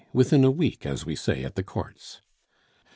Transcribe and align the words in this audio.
Within 0.13 0.43
a 0.43 0.49
week, 0.49 0.83
as 0.83 1.05
we 1.05 1.15
say 1.15 1.43
at 1.43 1.53
the 1.53 1.61
courts?" 1.61 2.21